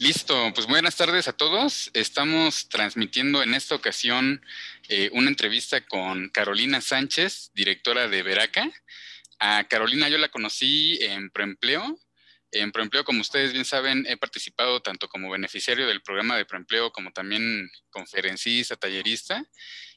[0.00, 1.92] Listo, pues buenas tardes a todos.
[1.94, 4.44] Estamos transmitiendo en esta ocasión
[4.88, 8.68] eh, una entrevista con Carolina Sánchez, directora de Veraca.
[9.38, 11.96] A Carolina yo la conocí en Proempleo.
[12.52, 16.92] En Proempleo, como ustedes bien saben, he participado tanto como beneficiario del programa de Proempleo
[16.92, 19.44] como también conferencista, tallerista.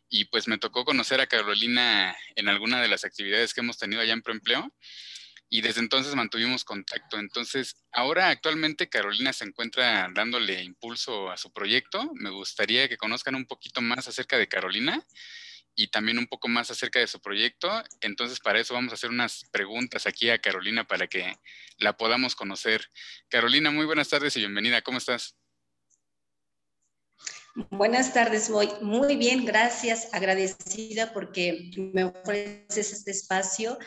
[0.08, 4.02] Y pues me tocó conocer a Carolina en alguna de las actividades que hemos tenido
[4.02, 4.74] allá en Proempleo
[5.50, 7.18] y desde entonces mantuvimos contacto.
[7.18, 12.12] Entonces, ahora actualmente Carolina se encuentra dándole impulso a su proyecto.
[12.16, 15.06] Me gustaría que conozcan un poquito más acerca de Carolina
[15.76, 17.84] y también un poco más acerca de su proyecto.
[18.02, 21.36] Entonces, para eso vamos a hacer unas preguntas aquí a Carolina para que
[21.78, 22.90] la podamos conocer.
[23.30, 24.82] Carolina, muy buenas tardes y bienvenida.
[24.82, 25.36] ¿Cómo estás?
[27.70, 33.78] Buenas tardes, muy, muy bien, gracias, agradecida porque me ofreces este espacio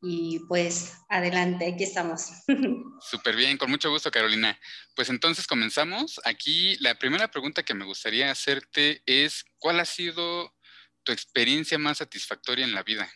[0.00, 2.30] y pues adelante, aquí estamos.
[3.00, 4.58] Súper bien, con mucho gusto, Carolina.
[4.94, 6.20] Pues entonces comenzamos.
[6.24, 10.54] Aquí la primera pregunta que me gustaría hacerte es, ¿cuál ha sido
[11.08, 13.10] tu experiencia más satisfactoria en la vida?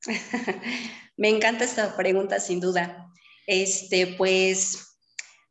[1.18, 3.12] me encanta esta pregunta, sin duda.
[3.46, 4.96] Este, pues,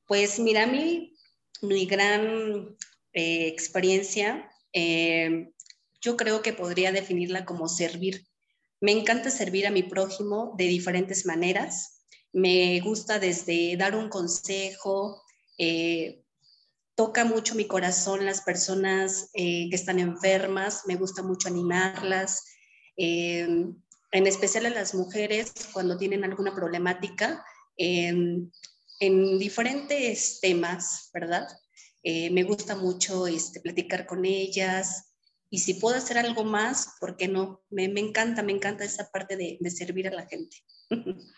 [0.08, 1.16] pues mira, mi,
[1.62, 2.76] mi gran
[3.14, 5.52] eh, experiencia eh,
[6.02, 8.26] yo creo que podría definirla como servir.
[8.82, 12.04] Me encanta servir a mi prójimo de diferentes maneras.
[12.34, 15.22] Me gusta desde dar un consejo,
[15.60, 16.24] eh,
[16.98, 22.44] toca mucho mi corazón las personas eh, que están enfermas, me gusta mucho animarlas,
[22.98, 23.48] eh,
[24.12, 27.46] en especial a las mujeres cuando tienen alguna problemática
[27.80, 28.52] en
[29.38, 31.48] diferentes temas, ¿verdad?
[32.04, 35.08] me gusta mucho este, platicar con ellas,
[35.50, 37.62] y si puedo hacer algo más, ¿por qué no?
[37.70, 40.58] Me, encanta, me encanta esa parte de, servir a la gente.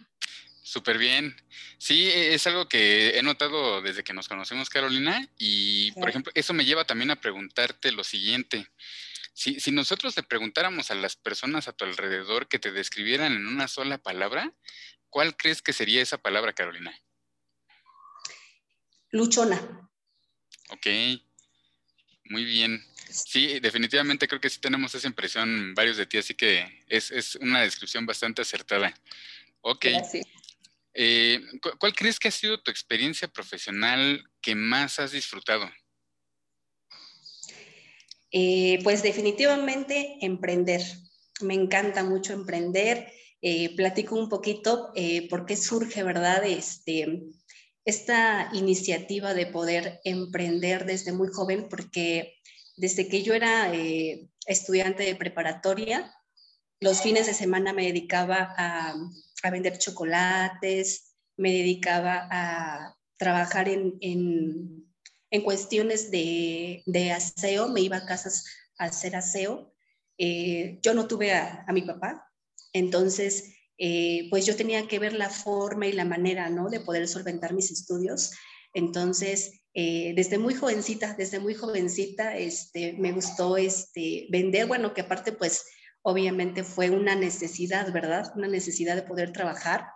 [0.70, 1.36] Súper bien.
[1.80, 6.32] Sí, e, es algo que he notado desde que nos conocemos, Carolina, y por ejemplo,
[6.36, 8.70] eso me lleva también a preguntarte lo siguiente.
[9.34, 13.48] Si, si, nosotros le preguntáramos a las personas a tu alrededor que te describieran en
[13.48, 14.54] una sola palabra,
[15.10, 16.94] ¿cuál crees que sería esa palabra, Carolina?
[19.10, 19.90] Luchona.
[20.70, 20.86] Ok,
[22.26, 22.86] muy bien.
[23.10, 27.62] Sí, definitivamente creo que sí tenemos esa impresión varios de ti, así que es, una
[27.62, 28.94] descripción bastante acertada.
[29.62, 29.88] Ok.
[31.02, 31.40] Eh,
[31.80, 35.70] ¿Cuál crees que ha sido tu experiencia profesional que más has disfrutado?
[38.32, 40.82] Eh, pues definitivamente emprender.
[41.40, 43.14] Me encanta mucho emprender.
[43.42, 44.92] Eh, platico un poquito
[45.30, 46.44] por qué surge, ¿verdad?
[46.44, 47.30] Este,
[47.86, 52.40] esta iniciativa de poder emprender desde muy joven, porque
[52.76, 56.14] desde que yo era eh, estudiante de preparatoria,
[56.80, 58.96] los fines de semana me dedicaba a,
[59.52, 64.86] vender chocolates, me dedicaba a trabajar en,
[65.44, 68.46] cuestiones de, aseo, me iba a casas
[68.78, 69.74] a hacer aseo.
[70.18, 72.30] Eh, yo no tuve a, mi papá,
[72.74, 76.70] entonces eh, pues yo tenía que ver la forma y la manera, ¿no?
[76.70, 78.32] De poder solventar mis estudios.
[78.74, 85.02] Entonces, eh, desde muy jovencita, desde muy jovencita, este, me gustó este, vender, bueno, que
[85.02, 85.64] aparte pues
[86.02, 88.32] obviamente fue una necesidad, ¿verdad?
[88.36, 89.88] Una necesidad de poder trabajar.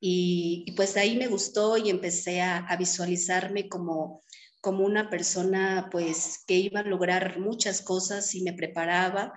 [0.00, 4.22] Y, pues ahí me gustó y empecé a, visualizarme como,
[4.60, 9.32] como una persona pues que iba a lograr muchas cosas y me preparaba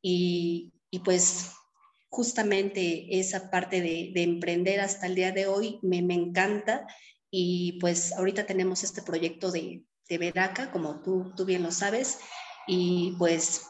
[0.00, 0.72] y,
[1.04, 1.50] pues
[2.08, 6.86] justamente esa parte de, de, emprender hasta el día de hoy me, me encanta
[7.28, 12.20] y pues ahorita tenemos este proyecto de, de Veraca, como tú, tú bien lo sabes,
[12.66, 13.62] y pues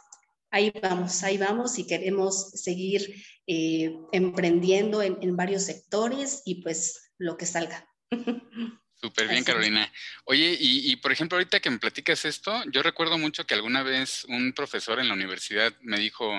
[0.55, 3.03] ahí vamos, ahí vamos y queremos seguir
[3.47, 7.89] eh, emprendiendo en, en, varios sectores y pues lo que salga.
[8.95, 9.93] Súper bien, Carolina.
[10.25, 13.83] Oye, y, y, por ejemplo, ahorita que me platicas esto, yo recuerdo mucho que alguna
[13.83, 16.33] vez un profesor en la universidad me dijo,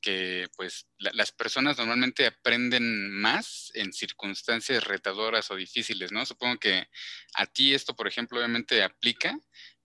[0.00, 6.24] que pues las personas normalmente aprenden más en circunstancias retadoras o difíciles, ¿no?
[6.24, 6.86] Supongo que
[7.34, 9.38] a ti esto, por ejemplo, obviamente aplica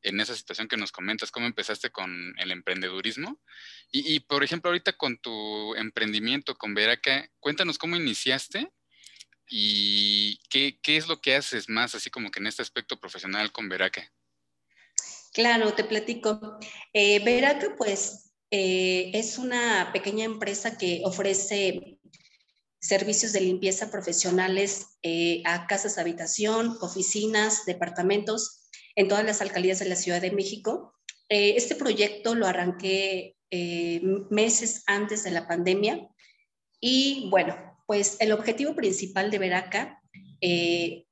[0.03, 3.41] en esa situación que nos comentas, cómo empezaste con el emprendedurismo.
[3.91, 8.71] Y, por ejemplo, ahorita con tu emprendimiento con Veraca, cuéntanos cómo iniciaste
[9.49, 13.69] y qué, es lo que haces más, así como que en este aspecto profesional con
[13.69, 14.11] Veraca.
[15.33, 16.57] Claro, te platico.
[16.93, 21.97] Eh, Veraca, pues eh, es una pequeña empresa que ofrece
[22.83, 28.62] servicios de limpieza profesionales eh, a casas habitación, oficinas, departamentos.
[28.95, 30.93] En todas las alcaldías de la Ciudad de México.
[31.29, 36.07] Eh, este proyecto lo arranqué eh, meses antes de la pandemia
[36.79, 37.55] y bueno,
[37.87, 40.01] pues el objetivo principal de Veraca,
[40.41, 41.05] eh,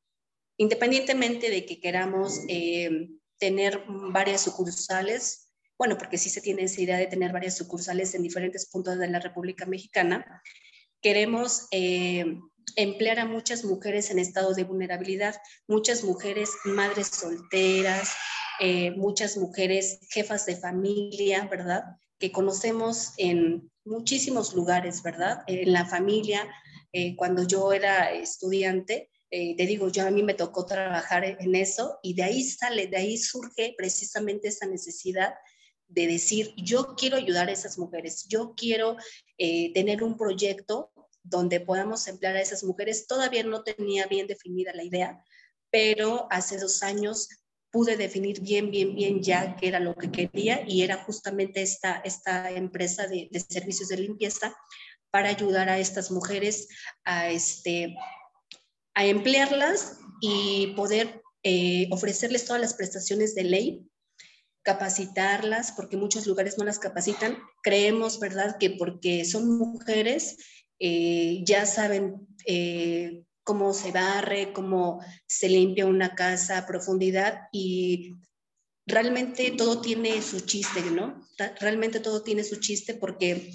[0.57, 2.41] independientemente de que queramos
[3.39, 8.21] tener varias sucursales, bueno, porque sí se tiene esa idea de tener varias sucursales en
[8.21, 10.43] diferentes puntos de la República Mexicana,
[11.01, 11.67] queremos
[12.75, 15.35] emplear a muchas mujeres en estado de vulnerabilidad,
[15.68, 18.12] muchas mujeres madres solteras,
[18.59, 21.83] eh, muchas mujeres jefas de familia, ¿verdad?
[22.19, 25.44] Que conocemos en muchísimos lugares, ¿verdad?
[25.47, 26.47] En la familia,
[26.94, 31.56] eh, cuando yo era estudiante, eh, te digo, yo a mí me tocó trabajar en
[31.56, 35.33] eso y de ahí sale, de ahí surge precisamente esa necesidad
[35.88, 38.95] de decir, yo quiero ayudar a esas mujeres, yo quiero
[39.38, 40.91] tener un proyecto
[41.23, 43.07] donde podamos emplear a esas mujeres.
[43.07, 45.23] Todavía no tenía bien definida la idea,
[45.69, 47.29] pero hace dos años
[47.71, 52.01] pude definir bien, bien, bien ya qué era lo que quería y era justamente esta,
[52.03, 54.53] esta empresa de, servicios de limpieza
[55.09, 56.68] para ayudar a estas mujeres
[57.06, 57.95] a, este,
[58.94, 63.89] a emplearlas y poder eh, ofrecerles todas las prestaciones de ley,
[64.63, 67.38] capacitarlas, porque muchos lugares no las capacitan.
[67.63, 70.38] Creemos, ¿verdad?, que porque son mujeres
[70.83, 78.15] eh, ya saben eh, cómo se barre, cómo se limpia una casa a profundidad y
[78.87, 81.27] realmente todo tiene su chiste, ¿no?
[81.59, 83.51] Realmente todo tiene su chiste porque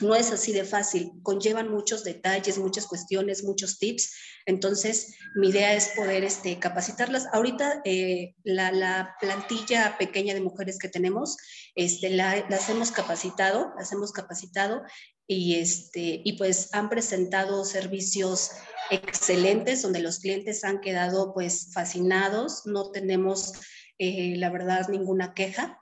[0.00, 4.14] no es así de fácil, conllevan muchos detalles, muchas cuestiones, muchos tips.
[4.46, 7.26] Entonces, mi idea es poder este, capacitarlas.
[7.32, 11.36] Ahorita eh, la, plantilla pequeña de mujeres que tenemos,
[11.74, 14.82] este, la, las hemos capacitado, las hemos capacitado
[15.26, 18.50] y, este, y pues han presentado servicios
[18.90, 23.52] excelentes donde los clientes han quedado pues fascinados, no tenemos
[23.98, 25.78] eh, la verdad ninguna queja.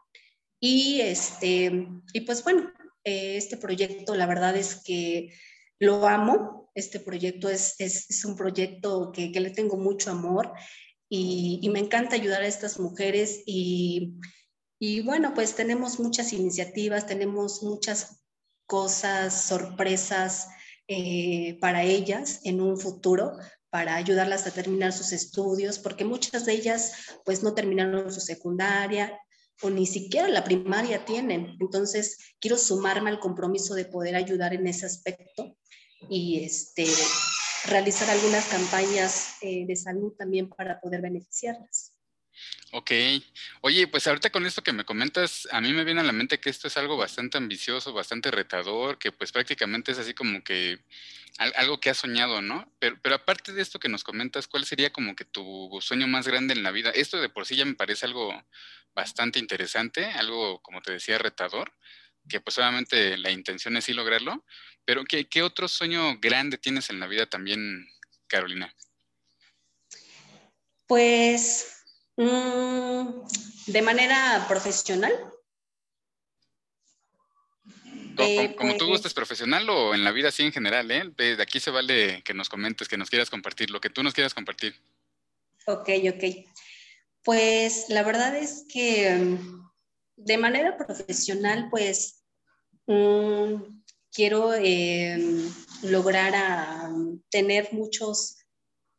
[0.61, 2.71] Y, este, y pues bueno,
[3.05, 5.31] eh, este proyecto la verdad es que
[5.79, 10.53] lo amo, este proyecto es, es, un proyecto que, que, le tengo mucho amor
[11.09, 14.19] y, y, me encanta ayudar a estas mujeres y,
[14.79, 18.20] y bueno, pues tenemos muchas iniciativas, tenemos muchas
[18.71, 20.47] cosas, sorpresas
[20.87, 23.33] eh, para ellas en un futuro,
[23.69, 26.93] para ayudarlas a terminar sus estudios, porque muchas de ellas
[27.25, 29.19] pues no terminaron su secundaria
[29.61, 31.57] o ni siquiera la primaria tienen.
[31.59, 35.57] Entonces, quiero sumarme al compromiso de poder ayudar en ese aspecto
[36.09, 36.87] y este,
[37.67, 41.93] realizar algunas campañas eh, de salud también para poder beneficiarlas.
[42.73, 42.93] Ok.
[43.63, 46.39] Oye, pues ahorita con esto que me comentas, a mí me viene a la mente
[46.39, 50.79] que esto es algo bastante ambicioso, bastante retador, que pues prácticamente es así como que
[51.39, 52.71] algo que has soñado, ¿no?
[52.79, 56.55] Pero, aparte de esto que nos comentas, ¿cuál sería como que tu sueño más grande
[56.55, 56.91] en la vida?
[56.91, 58.31] Esto de por sí ya me parece algo
[58.95, 61.73] bastante interesante, algo, como te decía, retador,
[62.29, 64.45] que pues obviamente la intención es sí lograrlo,
[64.85, 67.89] pero ¿qué, qué otro sueño grande tienes en la vida también,
[68.27, 68.75] Carolina?
[70.87, 71.80] Pues
[72.21, 73.23] Mm,
[73.67, 75.13] de manera profesional.
[78.59, 81.11] Como, tú gustes, profesional o en la vida así en general, ¿eh?
[81.17, 84.13] De aquí se vale que nos comentes, que nos quieras compartir, lo que tú nos
[84.13, 84.75] quieras compartir.
[85.67, 86.47] Ok, ok.
[87.25, 89.71] Pues la verdad es que mm,
[90.17, 92.23] de manera profesional, pues
[92.87, 93.55] mm,
[94.13, 95.51] quiero em,
[95.85, 96.91] lograr a,
[97.31, 98.40] tener muchos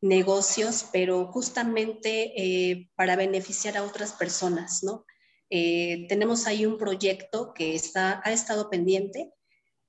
[0.02, 5.06] negocios, pero justamente eh, para beneficiar a otras personas, ¿no?
[5.50, 9.32] Eh, tenemos ahí un proyecto que está, ha estado pendiente,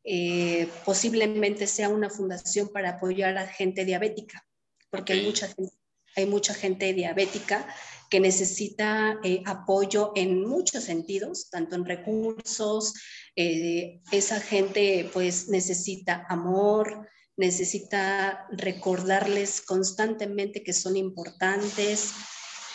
[0.04, 4.46] eh, posiblemente sea una fundación para apoyar a gente diabética,
[4.90, 5.72] porque hay, mucha gente,
[6.16, 7.66] hay mucha gente diabética
[8.10, 12.92] que necesita apoyo en muchos sentidos, tanto en recursos,
[13.34, 22.12] esa gente pues necesita amor, necesita recordarles constantemente que son importantes.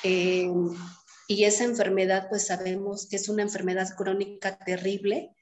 [0.03, 0.49] Eh,
[1.27, 5.35] y esa enfermedad, pues sabemos que es una enfermedad crónica terrible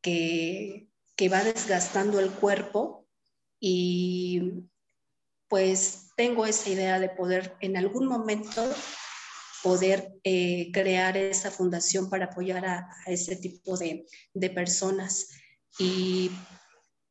[0.00, 3.06] que, que va desgastando el cuerpo
[3.58, 4.68] y
[5.48, 8.72] pues tengo esa idea de poder en algún momento
[9.62, 15.28] poder eh, crear esa fundación para apoyar a, a ese tipo de, de personas.
[15.78, 16.30] Y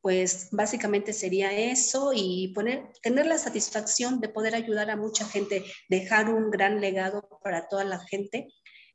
[0.02, 2.52] pues básicamente sería eso y
[3.02, 7.84] tener la satisfacción de poder ayudar a mucha gente, dejar un gran legado para toda
[7.84, 8.48] la gente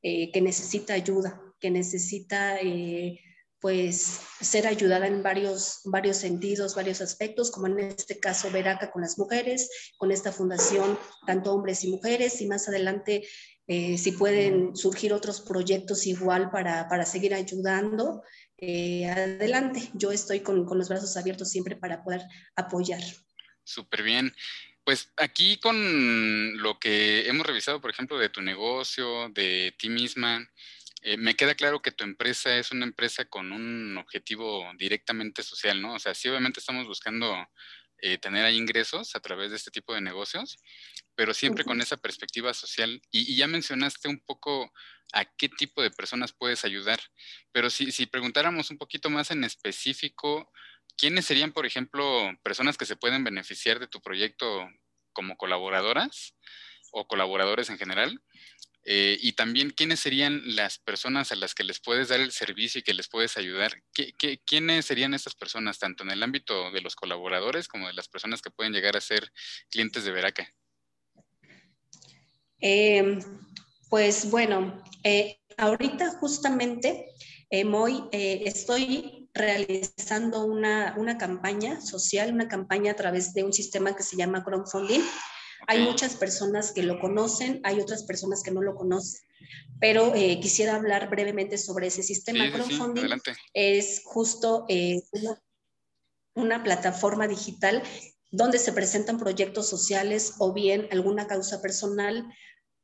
[0.03, 3.21] eh, que necesita ayuda, que necesita eh,
[3.61, 9.01] pues ser ayudada en varios, varios sentidos, varios aspectos, como en este caso Veraca con
[9.01, 13.25] las mujeres, con esta fundación, tanto hombres y mujeres, y más adelante
[13.69, 18.23] eh, si pueden surgir otros proyectos igual para, para seguir ayudando,
[18.57, 19.89] eh, adelante.
[19.93, 22.21] Yo estoy con, con, los brazos abiertos siempre para poder
[22.55, 23.01] apoyar.
[23.63, 24.33] Súper bien.
[24.83, 30.47] Pues aquí con lo que hemos revisado, por ejemplo, de tu negocio, de ti misma,
[31.01, 35.81] eh, me queda claro que tu empresa es una empresa con un objetivo directamente social,
[35.81, 35.93] ¿no?
[35.93, 37.47] O sea, sí, obviamente estamos buscando
[38.01, 40.57] eh, tener ahí ingresos a través de este tipo de negocios,
[41.15, 43.01] pero siempre con esa perspectiva social.
[43.11, 44.71] Y, ya mencionaste un poco
[45.13, 46.99] a qué tipo de personas puedes ayudar,
[47.51, 50.51] pero si, si preguntáramos un poquito más en específico,
[50.97, 54.69] ¿quiénes serían, por ejemplo, personas que se pueden beneficiar de tu proyecto
[55.13, 56.35] como colaboradoras
[56.91, 58.21] o colaboradores en general?
[58.89, 62.79] Eh, y también, ¿quiénes serían las personas a las que les puedes dar el servicio
[62.79, 63.83] y que les puedes ayudar?
[64.45, 68.41] quiénes serían estas personas, tanto en el ámbito de los colaboradores como de las personas
[68.41, 69.29] que pueden llegar a ser
[69.69, 70.53] clientes de Veraca?
[72.61, 73.19] Em,
[73.89, 77.07] pues bueno, eh, ahorita justamente
[77.49, 84.03] eh, estoy realizando una, una, campaña social, una campaña a través de un sistema que
[84.03, 85.03] se llama crowdfunding
[85.65, 89.21] hay muchas personas que lo conocen, hay otras personas que no lo conocen,
[89.79, 92.51] pero eh, quisiera hablar brevemente sobre ese sistema.
[92.51, 93.09] crowdfunding
[93.53, 95.01] es justo eh,
[96.35, 97.81] una, plataforma digital
[98.31, 102.25] donde se presentan proyectos sociales o bien alguna causa personal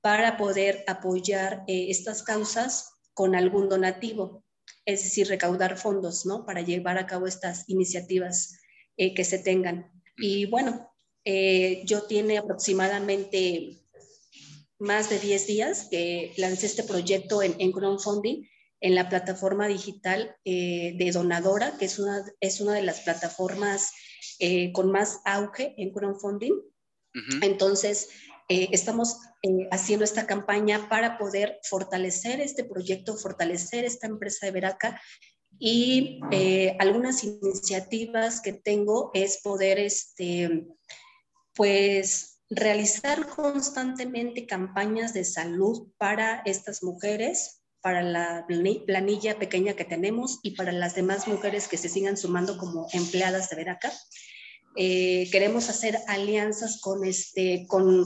[0.01, 4.43] para poder apoyar eh, estas causas con algún donativo,
[4.85, 6.45] es decir, recaudar fondos, ¿no?
[6.45, 8.57] Para llevar a cabo estas iniciativas
[8.95, 9.91] que se tengan.
[10.17, 10.92] Y bueno,
[11.25, 13.77] eh, yo tiene aproximadamente
[14.77, 18.43] más de 10 días que lancé este proyecto en, en crowdfunding
[18.81, 23.93] en la plataforma digital eh, de Donadora, que es una, es una de las plataformas
[24.39, 26.53] eh, con más auge en crowdfunding.
[27.43, 28.09] Entonces,
[28.49, 29.19] estamos
[29.69, 34.99] haciendo esta campaña para poder fortalecer este proyecto, fortalecer esta empresa de Veraca
[35.59, 36.19] y
[36.79, 40.65] algunas iniciativas que tengo es poder este,
[41.55, 48.45] pues realizar constantemente campañas de salud para estas mujeres, para la
[48.85, 53.49] planilla pequeña que tenemos y para las demás mujeres que se sigan sumando como empleadas
[53.49, 53.91] de Veraca.
[54.75, 58.05] Eh, queremos hacer alianzas con, este, con,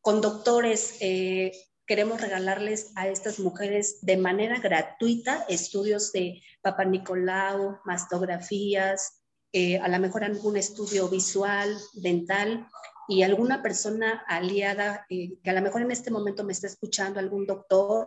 [0.00, 0.96] con doctores.
[1.00, 1.52] Eh,
[1.86, 9.17] queremos regalarles a estas mujeres de manera gratuita estudios de Papa Nicolau, mastografías,
[9.52, 12.66] eh, a lo mejor algún estudio visual, dental,
[13.08, 17.18] y alguna persona aliada eh, que a lo mejor en este momento me está escuchando,
[17.18, 18.06] algún doctor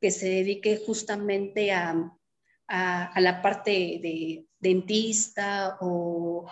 [0.00, 2.12] que se dedique justamente a,
[2.68, 6.46] a, la parte de dentista o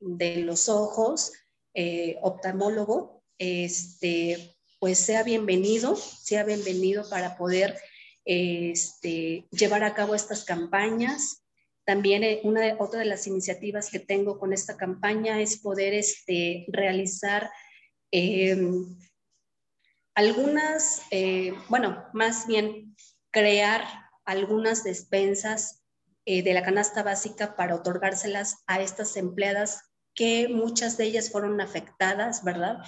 [0.00, 1.32] de los ojos,
[1.74, 7.78] eh, oftalmólogo, este, pues sea bienvenido, sea bienvenido para poder
[8.24, 11.39] este, llevar a cabo estas campañas
[11.90, 12.40] también eh,
[12.78, 17.50] otra de las iniciativas que tengo con esta campaña es poder este, realizar
[18.12, 18.96] em,
[20.14, 22.94] algunas, eh, bueno, más bien
[23.32, 23.82] crear
[24.24, 25.82] algunas despensas
[26.26, 29.80] eh, de la canasta básica para otorgárselas a estas empleadas
[30.14, 32.84] que muchas de ellas fueron afectadas, ¿verdad?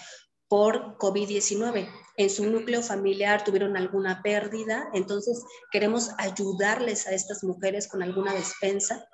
[0.52, 1.88] Por COVID-19.
[2.18, 8.34] En su núcleo familiar tuvieron alguna pérdida, entonces queremos ayudarles a estas mujeres con alguna
[8.34, 9.08] despensa.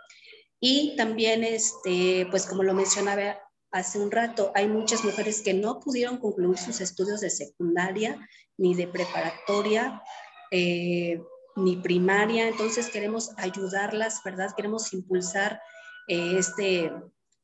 [0.59, 3.39] Y también, este, pues como lo mencionaba
[3.71, 8.19] hace un rato, hay muchas mujeres que no pudieron concluir sus estudios de secundaria
[8.57, 10.03] ni de preparatoria.
[10.51, 11.21] Eh,
[11.55, 14.51] ni primaria, entonces queremos ayudarlas, ¿verdad?
[14.57, 15.61] Queremos impulsar
[16.09, 16.93] eh, este,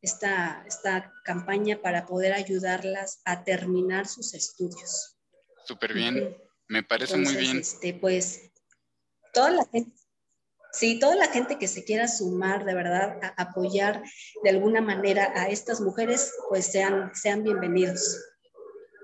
[0.05, 5.17] esta, esta campaña para poder ayudarlas a terminar sus estudios.
[5.67, 6.37] Súper bien,
[6.69, 7.59] me parece muy bien.
[7.59, 8.53] Este, pues
[9.33, 9.97] toda la gente,
[10.73, 14.03] sí, toda la gente que se quiera sumar de verdad a apoyar
[14.43, 18.21] de alguna manera a estas mujeres, pues sean, sean bienvenidos.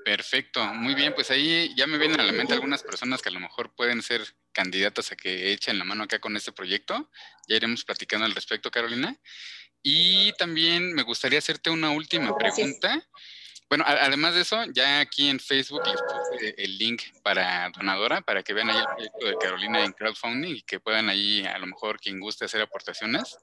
[0.05, 3.33] Perfecto, muy bien, pues ahí ya me vienen a la mente algunas personas que a
[3.33, 7.11] lo mejor pueden ser candidatas a que echen la mano acá con este proyecto.
[7.49, 9.17] Ya iremos platicando al respecto, Carolina.
[9.83, 13.07] Y también me gustaría hacerte una última pregunta.
[13.69, 18.43] Bueno, además de eso, ya aquí en Facebook les puse el link para donadora, para
[18.43, 21.67] que vean ahí el proyecto de Carolina en crowdfunding y que puedan ahí, a lo
[21.69, 23.39] mejor, quien guste hacer aportaciones.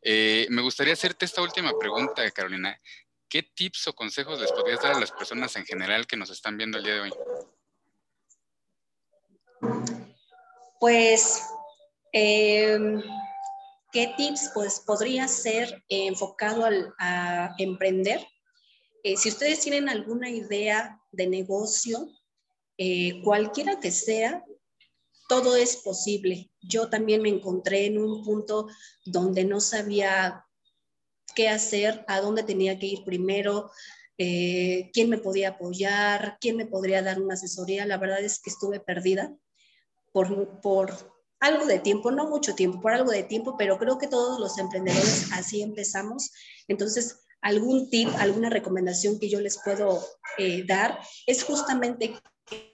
[0.00, 2.80] Eh, me gustaría hacerte esta última pregunta, Carolina.
[3.28, 6.56] ¿Qué tips o consejos les podrías dar a las personas en general que nos están
[6.56, 7.12] viendo el día de hoy?
[10.80, 11.42] Pues
[12.12, 12.78] eh,
[13.94, 16.64] ¿Qué tips pues, podría ser enfocado
[16.98, 18.26] a emprender?
[19.04, 22.08] Eh, si ustedes tienen alguna idea de negocio,
[22.76, 24.44] eh, cualquiera que sea,
[25.28, 26.50] todo es posible.
[26.60, 28.66] Yo también me encontré en un punto
[29.04, 30.44] donde no sabía
[31.36, 33.70] qué hacer, a dónde tenía que ir primero,
[34.18, 37.86] eh, quién me podía apoyar, quién me podría dar una asesoría.
[37.86, 39.32] La verdad es que estuve perdida
[40.10, 41.13] por, por
[41.44, 44.56] algo de tiempo, no mucho tiempo, por algo de tiempo, pero creo que todos los
[44.58, 46.32] emprendedores así empezamos.
[46.68, 50.02] Entonces, algún tip, alguna recomendación que yo les puedo
[50.38, 52.14] eh, dar es justamente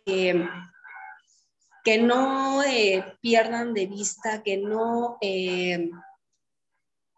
[0.05, 0.49] que,
[1.99, 5.91] no eh, pierdan de vista, que no eh,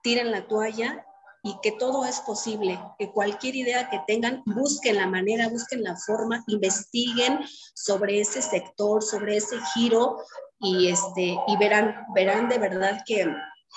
[0.03, 1.05] tiren la toalla
[1.43, 5.97] y que todo es posible, que cualquier idea que tengan, busquen la manera, busquen la
[5.97, 7.41] forma, investiguen
[7.75, 10.17] sobre ese sector, sobre ese giro
[10.63, 13.27] y, este, y verán, verán de verdad que,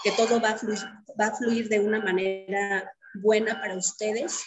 [0.04, 0.80] que todo va a, fluir,
[1.20, 4.44] va a fluir de una manera buena para ustedes.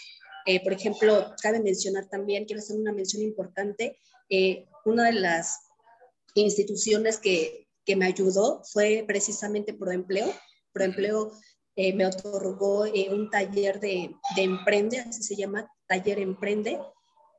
[0.46, 3.98] Eh, por ejemplo, cabe mencionar también, quiero hacer una mención importante,
[4.30, 5.58] eh, una de las
[6.34, 10.32] instituciones que, que, me ayudó fue precisamente Proempleo.
[10.72, 11.32] Proempleo
[11.74, 16.78] eh, me otorgó un taller de, de Emprende, así se llama, Taller Emprende,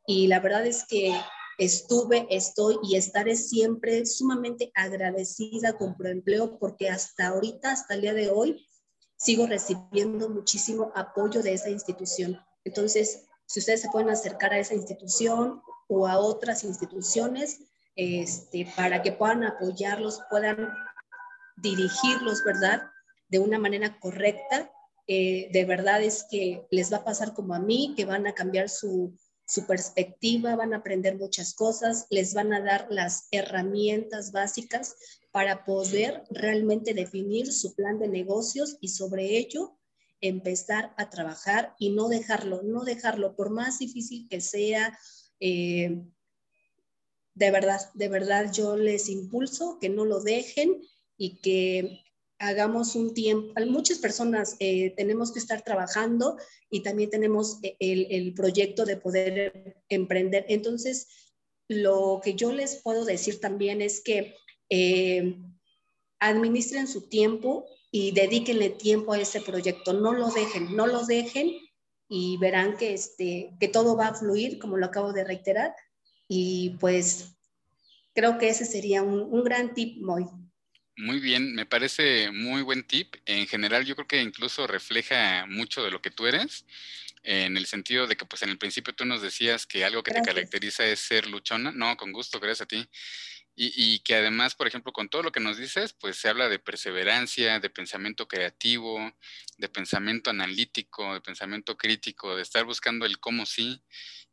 [0.05, 1.13] y la verdad es que
[1.59, 8.13] estuve, estoy y estaré siempre sumamente agradecida con Proempleo porque hasta ahorita, hasta el día
[8.13, 8.65] de hoy,
[9.17, 12.39] sigo recibiendo muchísimo apoyo de esa institución.
[12.63, 17.59] Entonces, si ustedes se pueden acercar a esa institución o a otras instituciones
[17.95, 20.69] este, para que puedan apoyarlos, puedan
[21.57, 22.83] dirigirlos, ¿verdad?
[23.27, 24.71] De una manera correcta.
[25.07, 28.33] Eh, de verdad es que les va a pasar como a mí, que van a
[28.33, 29.17] cambiar su,
[29.49, 34.95] su perspectiva, van a aprender muchas cosas, les van a dar las herramientas básicas
[35.31, 39.75] para poder realmente definir su plan de negocios y sobre ello
[40.21, 44.95] empezar a trabajar y no dejarlo, no dejarlo, por más difícil que sea.
[45.39, 45.99] Eh,
[47.33, 50.79] de verdad, de verdad yo les impulso que no lo dejen
[51.17, 52.03] y que
[52.39, 53.53] hagamos un tiempo.
[53.67, 56.37] Muchas personas eh, tenemos que estar trabajando
[56.69, 60.45] y también tenemos eh, el, proyecto de poder emprender.
[60.47, 61.07] Entonces,
[61.67, 64.35] lo que yo les puedo decir también es que
[64.69, 65.37] eh,
[66.19, 69.93] administren su tiempo y dedíquenle tiempo a ese proyecto.
[69.93, 71.51] No lo dejen, no lo dejen
[72.07, 75.75] y verán que, este, que todo va a fluir, como lo acabo de reiterar.
[76.27, 77.35] Y pues
[78.13, 80.25] creo que ese sería un, un gran tip, muy.
[80.99, 83.15] Muy bien, me parece muy buen tip.
[83.25, 86.65] En general, yo creo que incluso refleja mucho de lo que tú eres,
[87.23, 90.11] en el sentido de que, pues, en el principio tú nos decías que algo que
[90.11, 91.71] te caracteriza es ser luchona.
[91.71, 92.89] No, con gusto, gracias a ti.
[93.61, 96.59] Y, que además, por ejemplo, con todo lo que nos dices, pues se habla de
[96.59, 99.13] perseverancia, de pensamiento creativo,
[99.57, 103.83] de pensamiento analítico, de pensamiento crítico, de estar buscando el cómo sí.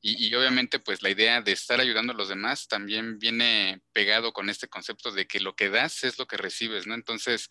[0.00, 4.48] Y, obviamente, pues la idea de estar ayudando a los demás también viene pegado con
[4.48, 6.94] este concepto de que lo que das es lo que recibes, ¿no?
[6.94, 7.50] Entonces,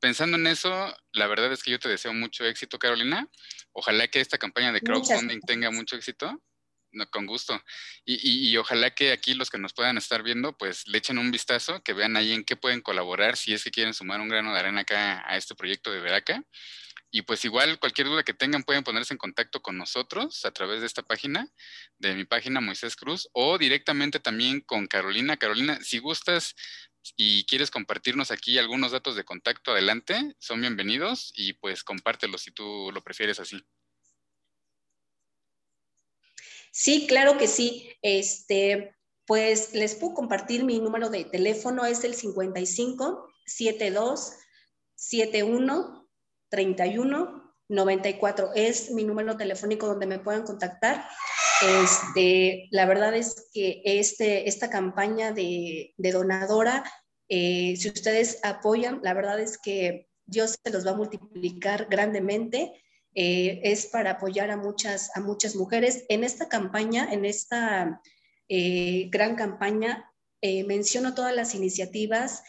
[0.00, 3.28] pensando en eso, la verdad es que yo te deseo mucho éxito, Carolina.
[3.70, 6.42] Ojalá que esta campaña de crowdfunding tenga mucho éxito
[7.10, 7.62] con gusto.
[8.04, 11.82] Y, ojalá que aquí los que nos puedan estar viendo, pues le echen un vistazo,
[11.82, 14.60] que vean ahí en qué pueden colaborar si es que quieren sumar un grano de
[14.60, 16.42] arena acá a este proyecto de Veraca.
[17.10, 20.80] Y pues igual cualquier duda que tengan pueden ponerse en contacto con nosotros a través
[20.80, 21.48] de esta página,
[21.98, 25.38] de mi página Moisés Cruz, o directamente también con Carolina.
[25.38, 26.54] Carolina, si gustas
[27.16, 32.50] y quieres compartirnos aquí algunos datos de contacto, adelante, son bienvenidos y pues compártelos si
[32.50, 33.64] tú lo prefieres así.
[36.72, 37.90] Sí, claro que sí.
[38.02, 38.94] Este,
[39.26, 44.32] pues les puedo compartir mi número de teléfono, es el 55 72
[44.94, 46.08] 71
[46.48, 48.52] 31 94.
[48.54, 51.04] Es mi número telefónico donde me puedan contactar.
[51.82, 56.84] Este, la verdad es que este, esta campaña de, donadora,
[57.28, 62.72] eh, si ustedes apoyan, la verdad es que Dios se los va a multiplicar grandemente.
[63.14, 66.04] Eh, es para apoyar a muchas, a muchas mujeres.
[66.08, 68.00] En esta campaña, en esta
[68.48, 72.42] eh, gran campaña, eh, menciono todas las iniciativas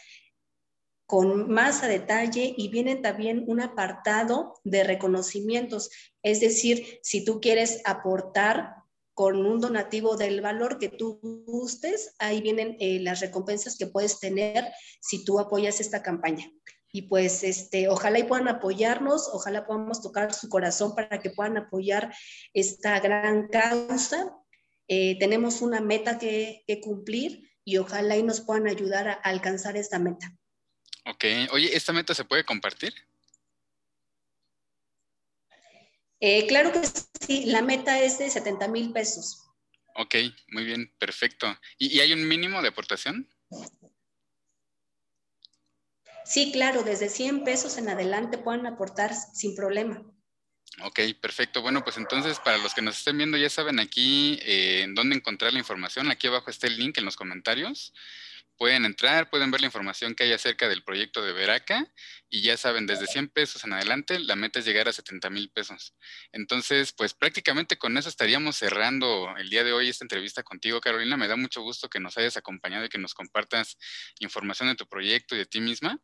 [1.06, 5.90] con más a detalle y viene también un apartado de reconocimientos.
[6.22, 8.76] Es decir, si tú quieres aportar
[9.12, 14.68] con un donativo del valor que tú gustes, ahí vienen las recompensas que puedes tener
[15.00, 16.48] si tú apoyas esta campaña
[16.92, 21.56] y pues este, ojalá y puedan apoyarnos, ojalá podamos tocar su corazón para que puedan
[21.56, 22.14] apoyar
[22.52, 24.36] esta gran causa.
[24.88, 29.98] Eh, tenemos una meta que, cumplir y ojalá y nos puedan ayudar a, alcanzar esta
[29.98, 30.36] meta.
[31.06, 32.92] Ok, oye, ¿esta meta se puede compartir?
[36.18, 36.80] Eh, claro que
[37.26, 39.46] sí, la meta es de 70 mil pesos.
[39.94, 40.14] Ok,
[40.48, 41.46] muy bien, perfecto.
[41.78, 43.28] ¿Y, hay un mínimo de aportación?
[46.30, 50.00] Sí, claro, desde 100 pesos en adelante pueden aportar sin problema.
[50.84, 51.60] Ok, perfecto.
[51.60, 55.16] Bueno, pues entonces para los que nos estén viendo ya saben aquí eh, en dónde
[55.16, 56.08] encontrar la información.
[56.08, 57.92] Aquí abajo está el link en los comentarios
[58.60, 61.90] pueden entrar, pueden ver la información que hay acerca del proyecto de Veraca
[62.28, 65.50] y ya saben, desde 100 pesos en adelante, la meta es llegar a 70 mil
[65.50, 65.96] pesos.
[66.30, 71.16] Entonces, pues prácticamente con eso estaríamos cerrando el día de hoy esta entrevista contigo, Carolina.
[71.16, 73.78] Me da mucho gusto que nos hayas acompañado y que nos compartas
[74.18, 75.98] información de tu proyecto y de ti misma.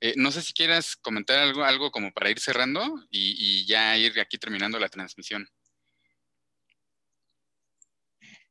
[0.00, 4.18] Eh, no sé si quieras comentar algo, algo como para ir cerrando y ya ir
[4.18, 5.48] aquí terminando la transmisión.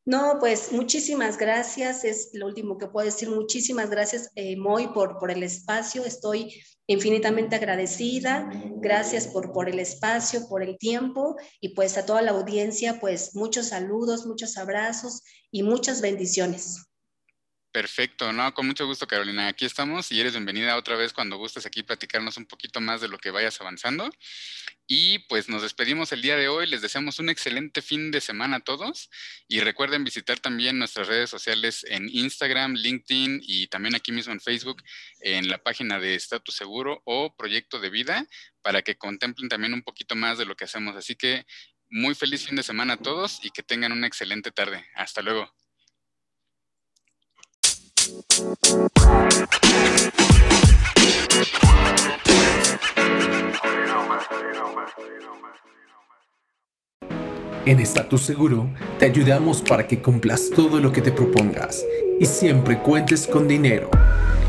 [0.03, 3.29] No, pues muchísimas gracias, es lo último que puedo decir.
[3.29, 6.03] Muchísimas gracias, eh, Moy, por, por el espacio.
[6.03, 6.55] Estoy
[6.87, 8.49] infinitamente agradecida.
[8.77, 13.35] Gracias por, por el espacio, por el tiempo y pues a toda la audiencia, pues
[13.35, 16.90] muchos saludos, muchos abrazos y muchas bendiciones.
[17.71, 19.47] Perfecto, no, con mucho gusto Carolina.
[19.47, 23.07] Aquí estamos y eres bienvenida otra vez cuando gustes aquí platicarnos un poquito más de
[23.07, 24.09] lo que vayas avanzando.
[24.87, 28.57] Y pues nos despedimos el día de hoy, les deseamos un excelente fin de semana
[28.57, 29.09] a todos
[29.47, 34.41] y recuerden visitar también nuestras redes sociales en Instagram, LinkedIn y también aquí mismo en
[34.41, 34.83] Facebook
[35.21, 38.27] en la página de Estatus Seguro o Proyecto de Vida
[38.61, 40.97] para que contemplen también un poquito más de lo que hacemos.
[40.97, 41.45] Así que
[41.89, 44.85] muy feliz fin de semana a todos y que tengan una excelente tarde.
[44.95, 45.60] Hasta luego.
[57.63, 61.85] En Estatus Seguro te ayudamos para que cumplas todo lo que te propongas
[62.19, 63.89] y siempre cuentes con dinero.